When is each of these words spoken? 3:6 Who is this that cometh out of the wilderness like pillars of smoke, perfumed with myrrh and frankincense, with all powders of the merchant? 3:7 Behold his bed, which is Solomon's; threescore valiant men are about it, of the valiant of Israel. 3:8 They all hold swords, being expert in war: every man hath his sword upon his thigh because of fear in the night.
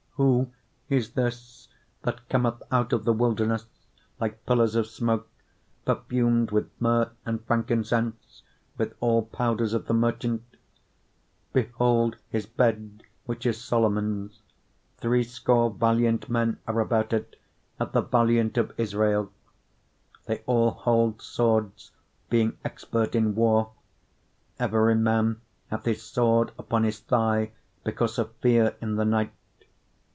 3:6 0.17 0.23
Who 0.23 0.51
is 0.95 1.11
this 1.13 1.67
that 2.03 2.29
cometh 2.29 2.61
out 2.71 2.93
of 2.93 3.05
the 3.05 3.13
wilderness 3.13 3.65
like 4.19 4.45
pillars 4.45 4.75
of 4.75 4.85
smoke, 4.85 5.27
perfumed 5.83 6.51
with 6.51 6.69
myrrh 6.79 7.09
and 7.25 7.43
frankincense, 7.45 8.43
with 8.77 8.93
all 8.99 9.23
powders 9.25 9.73
of 9.73 9.87
the 9.87 9.95
merchant? 9.95 10.43
3:7 10.53 10.59
Behold 11.53 12.17
his 12.29 12.45
bed, 12.45 13.01
which 13.25 13.47
is 13.47 13.59
Solomon's; 13.59 14.43
threescore 14.97 15.71
valiant 15.71 16.29
men 16.29 16.59
are 16.67 16.79
about 16.81 17.13
it, 17.13 17.35
of 17.79 17.91
the 17.91 18.01
valiant 18.01 18.59
of 18.59 18.79
Israel. 18.79 19.31
3:8 20.25 20.25
They 20.27 20.37
all 20.45 20.69
hold 20.69 21.19
swords, 21.19 21.89
being 22.29 22.59
expert 22.63 23.15
in 23.15 23.33
war: 23.33 23.71
every 24.59 24.93
man 24.93 25.41
hath 25.71 25.85
his 25.85 26.03
sword 26.03 26.51
upon 26.59 26.83
his 26.83 26.99
thigh 26.99 27.53
because 27.83 28.19
of 28.19 28.35
fear 28.35 28.75
in 28.81 28.97
the 28.97 29.05
night. 29.05 29.33